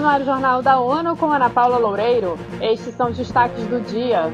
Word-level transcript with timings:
No 0.00 0.08
ar 0.08 0.22
o 0.22 0.24
Jornal 0.24 0.62
da 0.62 0.80
ONU 0.80 1.14
com 1.14 1.30
Ana 1.30 1.50
Paula 1.50 1.76
Loureiro. 1.76 2.38
Estes 2.58 2.94
são 2.94 3.10
os 3.10 3.18
destaques 3.18 3.66
do 3.66 3.82
dia. 3.82 4.32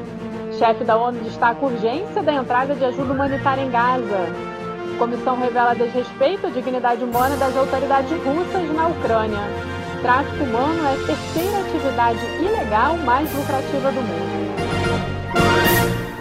Chefe 0.57 0.85
da 0.85 0.95
ONU 0.95 1.19
destaca 1.19 1.65
urgência 1.65 2.23
da 2.23 2.31
entrada 2.31 2.73
de 2.73 2.85
ajuda 2.85 3.11
humanitária 3.11 3.63
em 3.63 3.69
Gaza. 3.69 4.27
Comissão 4.97 5.37
revela 5.37 5.75
desrespeito 5.75 6.47
à 6.47 6.49
dignidade 6.51 7.03
humana 7.03 7.35
das 7.35 7.53
autoridades 7.57 8.09
russas 8.11 8.73
na 8.73 8.87
Ucrânia. 8.87 9.41
Tráfico 10.01 10.41
humano 10.45 10.85
é 10.85 10.93
a 10.93 11.05
terceira 11.05 11.59
atividade 11.59 12.25
ilegal 12.41 12.95
mais 12.99 13.29
lucrativa 13.35 13.91
do 13.91 14.01
mundo. 14.01 14.37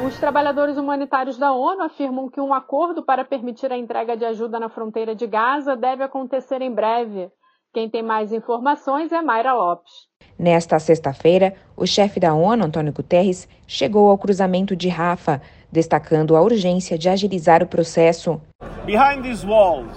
Os 0.09 0.19
trabalhadores 0.19 0.77
humanitários 0.77 1.39
da 1.39 1.53
ONU 1.53 1.85
afirmam 1.85 2.29
que 2.29 2.41
um 2.41 2.53
acordo 2.53 3.01
para 3.01 3.25
permitir 3.25 3.71
a 3.71 3.79
entrega 3.79 4.17
de 4.17 4.25
ajuda 4.25 4.59
na 4.59 4.69
fronteira 4.69 5.15
de 5.15 5.29
Gaza 5.29 5.77
deve 5.77 6.03
acontecer 6.03 6.61
em 6.63 6.75
breve. 6.75 7.31
Quem 7.77 7.91
tem 7.91 8.03
mais 8.03 8.33
informações 8.33 9.13
é 9.13 9.21
Mayra 9.21 9.53
Lopes. 9.53 9.93
Nesta 10.39 10.79
sexta-feira, 10.79 11.53
o 11.77 11.87
chefe 11.87 12.19
da 12.19 12.33
ONU, 12.33 12.65
Antônio 12.65 12.91
Guterres, 12.91 13.47
chegou 13.67 14.09
ao 14.09 14.17
cruzamento 14.17 14.75
de 14.75 14.89
Rafa, 14.89 15.43
destacando 15.71 16.35
a 16.35 16.41
urgência 16.41 16.97
de 16.97 17.11
agilizar 17.11 17.63
o 17.63 17.67
processo. 17.67 18.41
Behind 18.87 19.23
these 19.23 19.47
walls, 19.47 19.95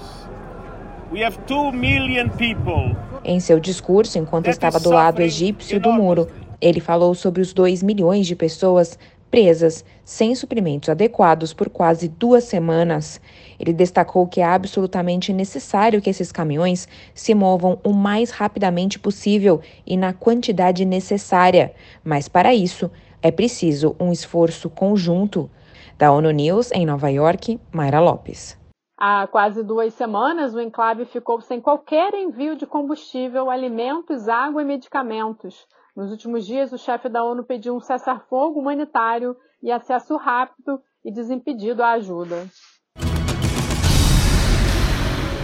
we 1.09 1.23
have 1.23 1.37
two 1.47 1.71
million 1.71 2.27
people. 2.31 2.97
Em 3.23 3.39
seu 3.39 3.61
discurso, 3.61 4.19
enquanto 4.19 4.47
estava 4.47 4.77
do 4.77 4.89
lado 4.89 5.21
egípcio 5.21 5.79
do 5.79 5.93
muro, 5.93 6.27
ele 6.59 6.81
falou 6.81 7.15
sobre 7.15 7.41
os 7.41 7.53
2 7.53 7.81
milhões 7.81 8.27
de 8.27 8.35
pessoas 8.35 8.99
presas 9.29 9.85
sem 10.03 10.33
suprimentos 10.35 10.89
adequados 10.89 11.53
por 11.53 11.69
quase 11.69 12.07
duas 12.07 12.43
semanas. 12.43 13.21
Ele 13.59 13.73
destacou 13.73 14.27
que 14.27 14.41
é 14.41 14.45
absolutamente 14.45 15.31
necessário 15.31 16.01
que 16.01 16.09
esses 16.09 16.31
caminhões 16.31 16.87
se 17.13 17.33
movam 17.33 17.79
o 17.83 17.93
mais 17.93 18.31
rapidamente 18.31 18.99
possível 18.99 19.61
e 19.85 19.95
na 19.95 20.13
quantidade 20.13 20.85
necessária, 20.85 21.73
mas 22.03 22.27
para 22.27 22.53
isso 22.53 22.89
é 23.21 23.31
preciso 23.31 23.95
um 23.99 24.11
esforço 24.11 24.69
conjunto. 24.69 25.49
Da 25.97 26.13
ONU 26.13 26.31
News, 26.31 26.71
em 26.71 26.85
Nova 26.85 27.09
York, 27.09 27.59
Mayra 27.73 27.99
Lopes. 27.99 28.57
Há 28.97 29.27
quase 29.27 29.63
duas 29.63 29.93
semanas, 29.93 30.53
o 30.53 30.61
enclave 30.61 31.05
ficou 31.05 31.41
sem 31.41 31.59
qualquer 31.59 32.13
envio 32.13 32.55
de 32.55 32.65
combustível, 32.65 33.49
alimentos, 33.49 34.27
água 34.27 34.61
e 34.61 34.65
medicamentos. 34.65 35.67
Nos 35.99 36.11
últimos 36.11 36.45
dias, 36.45 36.71
o 36.71 36.77
chefe 36.77 37.09
da 37.09 37.25
ONU 37.25 37.43
pediu 37.43 37.75
um 37.75 37.81
cessar-fogo 37.81 38.57
humanitário 38.57 39.35
e 39.61 39.69
acesso 39.69 40.15
rápido 40.15 40.81
e 41.03 41.11
desimpedido 41.11 41.83
à 41.83 41.91
ajuda. 41.91 42.47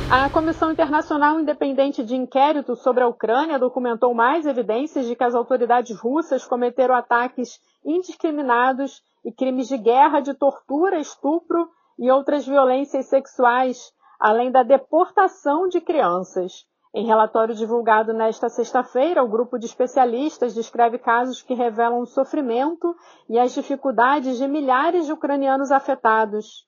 A 0.09 0.29
Comissão 0.29 0.71
Internacional 0.71 1.41
Independente 1.41 2.05
de 2.05 2.15
Inquérito 2.15 2.73
sobre 2.77 3.03
a 3.03 3.07
Ucrânia 3.09 3.59
documentou 3.59 4.13
mais 4.13 4.45
evidências 4.45 5.05
de 5.05 5.13
que 5.13 5.25
as 5.25 5.35
autoridades 5.35 5.99
russas 5.99 6.45
cometeram 6.45 6.95
ataques 6.95 7.59
indiscriminados 7.83 9.03
e 9.25 9.33
crimes 9.33 9.67
de 9.67 9.77
guerra, 9.77 10.21
de 10.21 10.33
tortura, 10.35 10.97
estupro 10.97 11.67
e 11.99 12.09
outras 12.09 12.47
violências 12.47 13.07
sexuais, 13.07 13.91
além 14.17 14.53
da 14.53 14.63
deportação 14.63 15.67
de 15.67 15.81
crianças. 15.81 16.65
Em 16.97 17.05
relatório 17.05 17.53
divulgado 17.53 18.13
nesta 18.13 18.47
sexta-feira, 18.47 19.21
o 19.21 19.27
grupo 19.27 19.59
de 19.59 19.65
especialistas 19.65 20.53
descreve 20.53 20.97
casos 20.97 21.41
que 21.41 21.53
revelam 21.53 21.99
o 21.99 22.05
sofrimento 22.05 22.95
e 23.27 23.37
as 23.37 23.53
dificuldades 23.53 24.37
de 24.37 24.47
milhares 24.47 25.05
de 25.05 25.11
ucranianos 25.11 25.73
afetados. 25.73 26.65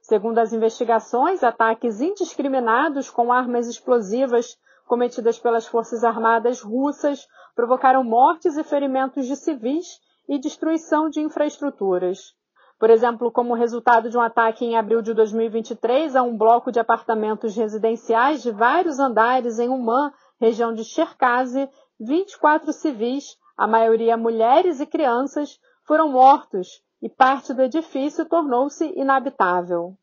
Segundo 0.00 0.38
as 0.38 0.54
investigações, 0.54 1.44
ataques 1.44 2.00
indiscriminados 2.00 3.10
com 3.10 3.30
armas 3.30 3.68
explosivas 3.68 4.56
cometidas 4.86 5.38
pelas 5.38 5.66
Forças 5.66 6.04
Armadas 6.04 6.62
russas 6.62 7.28
provocaram 7.54 8.02
mortes 8.02 8.56
e 8.56 8.64
ferimentos 8.64 9.26
de 9.26 9.36
civis 9.36 10.00
e 10.26 10.38
destruição 10.38 11.10
de 11.10 11.20
infraestruturas. 11.20 12.34
Por 12.80 12.88
exemplo, 12.88 13.30
como 13.30 13.52
resultado 13.52 14.08
de 14.08 14.16
um 14.16 14.22
ataque 14.22 14.64
em 14.64 14.74
abril 14.74 15.02
de 15.02 15.12
2023 15.12 16.16
a 16.16 16.22
um 16.22 16.34
bloco 16.34 16.72
de 16.72 16.80
apartamentos 16.80 17.54
residenciais 17.54 18.42
de 18.42 18.50
vários 18.50 18.98
andares 18.98 19.58
em 19.58 19.68
Umã, 19.68 20.10
região 20.40 20.72
de 20.72 20.82
Cherkazy, 20.82 21.68
24 22.00 22.72
civis, 22.72 23.36
a 23.54 23.66
maioria 23.66 24.16
mulheres 24.16 24.80
e 24.80 24.86
crianças, 24.86 25.60
foram 25.86 26.08
mortos 26.08 26.82
e 27.02 27.08
parte 27.10 27.52
do 27.52 27.60
edifício 27.60 28.24
tornou-se 28.24 28.90
inabitável. 28.98 29.94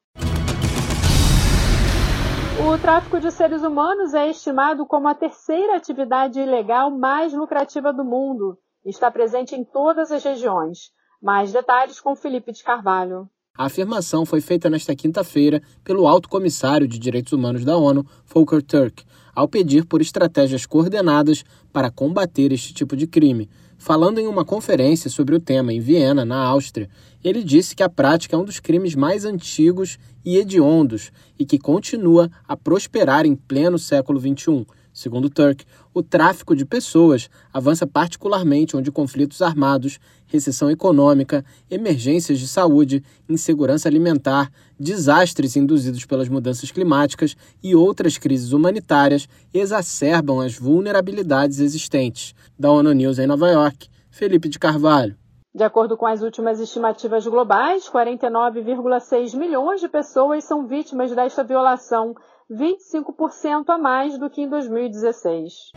O 2.63 2.77
tráfico 2.79 3.19
de 3.19 3.31
seres 3.31 3.63
humanos 3.63 4.13
é 4.13 4.29
estimado 4.29 4.85
como 4.85 5.07
a 5.07 5.15
terceira 5.15 5.75
atividade 5.75 6.39
ilegal 6.39 6.91
mais 6.91 7.33
lucrativa 7.33 7.91
do 7.91 8.05
mundo 8.05 8.55
e 8.85 8.91
está 8.91 9.09
presente 9.09 9.55
em 9.55 9.63
todas 9.63 10.11
as 10.11 10.23
regiões. 10.23 10.95
Mais 11.21 11.51
detalhes 11.51 11.99
com 11.99 12.15
Felipe 12.15 12.51
de 12.51 12.63
Carvalho. 12.63 13.27
A 13.57 13.65
afirmação 13.65 14.23
foi 14.23 14.39
feita 14.39 14.69
nesta 14.69 14.95
quinta-feira 14.95 15.63
pelo 15.83 16.07
alto 16.07 16.29
comissário 16.29 16.87
de 16.87 16.99
direitos 16.99 17.33
humanos 17.33 17.65
da 17.65 17.75
ONU, 17.75 18.05
Volker 18.27 18.61
Turk, 18.61 19.03
ao 19.33 19.47
pedir 19.47 19.83
por 19.85 19.99
estratégias 19.99 20.67
coordenadas 20.67 21.43
para 21.73 21.89
combater 21.89 22.51
este 22.51 22.71
tipo 22.71 22.95
de 22.95 23.07
crime. 23.07 23.49
Falando 23.79 24.19
em 24.19 24.27
uma 24.27 24.45
conferência 24.45 25.09
sobre 25.09 25.35
o 25.35 25.39
tema 25.39 25.73
em 25.73 25.79
Viena, 25.79 26.23
na 26.23 26.37
Áustria, 26.37 26.87
ele 27.23 27.43
disse 27.43 27.75
que 27.75 27.81
a 27.81 27.89
prática 27.89 28.35
é 28.35 28.39
um 28.39 28.45
dos 28.45 28.59
crimes 28.59 28.93
mais 28.93 29.25
antigos 29.25 29.97
e 30.23 30.37
hediondos 30.37 31.11
e 31.39 31.43
que 31.43 31.57
continua 31.57 32.29
a 32.47 32.55
prosperar 32.55 33.25
em 33.25 33.35
pleno 33.35 33.79
século 33.79 34.19
XXI. 34.19 34.67
Segundo 34.97 35.29
Turk, 35.29 35.63
o 35.93 36.01
tráfico 36.01 36.55
de 36.55 36.65
pessoas 36.65 37.29
avança 37.53 37.85
particularmente 37.85 38.75
onde 38.75 38.91
conflitos 38.91 39.43
armados, 39.43 39.99
recessão 40.25 40.71
econômica, 40.71 41.45
emergências 41.69 42.39
de 42.39 42.47
saúde, 42.47 43.03
insegurança 43.29 43.87
alimentar, 43.87 44.51
desastres 44.79 45.55
induzidos 45.55 46.03
pelas 46.03 46.27
mudanças 46.27 46.71
climáticas 46.71 47.37
e 47.61 47.75
outras 47.75 48.17
crises 48.17 48.53
humanitárias 48.53 49.29
exacerbam 49.53 50.41
as 50.41 50.57
vulnerabilidades 50.57 51.59
existentes. 51.59 52.33
Da 52.57 52.71
ONU 52.71 52.91
News 52.93 53.19
em 53.19 53.27
Nova 53.27 53.51
York, 53.51 53.87
Felipe 54.09 54.49
de 54.49 54.57
Carvalho. 54.57 55.15
De 55.53 55.63
acordo 55.63 55.95
com 55.95 56.07
as 56.07 56.23
últimas 56.23 56.59
estimativas 56.59 57.27
globais, 57.27 57.87
49,6 57.87 59.37
milhões 59.37 59.79
de 59.79 59.87
pessoas 59.87 60.43
são 60.43 60.65
vítimas 60.65 61.13
desta 61.13 61.43
violação 61.43 62.15
25% 62.49 63.69
a 63.69 63.77
mais 63.77 64.17
do 64.17 64.29
que 64.29 64.41
em 64.41 64.49
2016. 64.49 65.71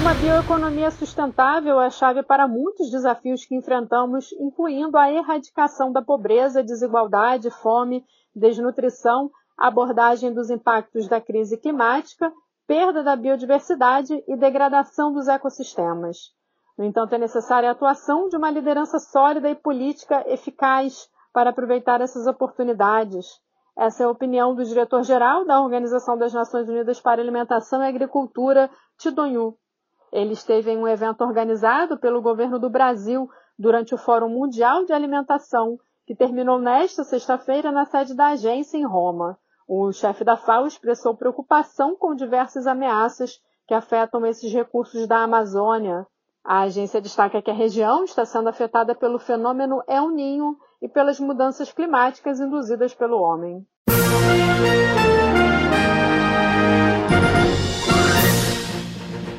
Uma 0.00 0.14
bioeconomia 0.14 0.90
sustentável 0.90 1.80
é 1.80 1.86
a 1.86 1.90
chave 1.90 2.22
para 2.22 2.46
muitos 2.46 2.90
desafios 2.90 3.44
que 3.44 3.54
enfrentamos, 3.54 4.32
incluindo 4.38 4.96
a 4.96 5.10
erradicação 5.10 5.92
da 5.92 6.00
pobreza, 6.00 6.62
desigualdade, 6.62 7.50
fome, 7.50 8.04
desnutrição, 8.34 9.30
abordagem 9.58 10.32
dos 10.32 10.50
impactos 10.50 11.08
da 11.08 11.20
crise 11.20 11.56
climática, 11.56 12.32
perda 12.66 13.02
da 13.02 13.16
biodiversidade 13.16 14.22
e 14.26 14.36
degradação 14.36 15.12
dos 15.12 15.28
ecossistemas. 15.28 16.34
No 16.76 16.84
entanto, 16.84 17.14
é 17.14 17.18
necessária 17.18 17.68
a 17.68 17.72
atuação 17.72 18.28
de 18.28 18.36
uma 18.36 18.50
liderança 18.50 18.98
sólida 18.98 19.48
e 19.48 19.54
política 19.54 20.24
eficaz 20.30 21.08
para 21.32 21.50
aproveitar 21.50 22.00
essas 22.00 22.26
oportunidades. 22.26 23.40
Essa 23.78 24.04
é 24.04 24.06
a 24.06 24.10
opinião 24.10 24.54
do 24.54 24.64
diretor-geral 24.64 25.44
da 25.44 25.60
Organização 25.60 26.16
das 26.16 26.32
Nações 26.32 26.66
Unidas 26.66 26.98
para 26.98 27.20
Alimentação 27.20 27.82
e 27.82 27.86
Agricultura, 27.86 28.70
Tidonhu. 28.96 29.54
Ele 30.10 30.32
esteve 30.32 30.70
em 30.70 30.78
um 30.78 30.88
evento 30.88 31.22
organizado 31.22 31.98
pelo 31.98 32.22
governo 32.22 32.58
do 32.58 32.70
Brasil 32.70 33.28
durante 33.58 33.94
o 33.94 33.98
Fórum 33.98 34.30
Mundial 34.30 34.86
de 34.86 34.94
Alimentação, 34.94 35.78
que 36.06 36.14
terminou 36.14 36.58
nesta 36.58 37.04
sexta-feira 37.04 37.70
na 37.70 37.84
sede 37.84 38.14
da 38.14 38.28
agência 38.28 38.78
em 38.78 38.86
Roma. 38.86 39.38
O 39.68 39.92
chefe 39.92 40.24
da 40.24 40.38
FAO 40.38 40.66
expressou 40.66 41.14
preocupação 41.14 41.96
com 41.96 42.14
diversas 42.14 42.66
ameaças 42.66 43.40
que 43.66 43.74
afetam 43.74 44.24
esses 44.24 44.50
recursos 44.52 45.06
da 45.06 45.18
Amazônia. 45.18 46.06
A 46.42 46.60
agência 46.60 47.00
destaca 47.00 47.42
que 47.42 47.50
a 47.50 47.54
região 47.54 48.04
está 48.04 48.24
sendo 48.24 48.48
afetada 48.48 48.94
pelo 48.94 49.18
fenômeno 49.18 49.82
El 49.86 50.10
Ninho 50.10 50.56
e 50.86 50.88
pelas 50.88 51.18
mudanças 51.18 51.72
climáticas 51.72 52.38
induzidas 52.38 52.94
pelo 52.94 53.20
homem. 53.20 53.66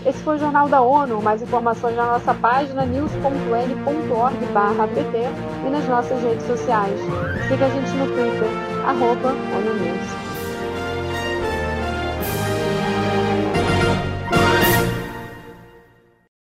Esse 0.06 0.20
foi 0.24 0.36
o 0.36 0.40
Jornal 0.40 0.68
da 0.68 0.82
ONU. 0.82 1.22
Mais 1.22 1.42
informações 1.42 1.96
na 1.96 2.06
nossa 2.06 2.34
página 2.34 2.86
news.n.org/pt 2.86 3.18
e 5.66 5.70
nas 5.70 5.88
nossas 5.88 6.22
redes 6.22 6.46
sociais. 6.46 7.00
Siga 7.48 7.66
a 7.66 7.70
gente 7.70 7.92
no 7.92 8.08
Twitter, 8.08 8.50
arroba 8.86 9.30
ONU 9.30 9.74
News. 9.74 10.26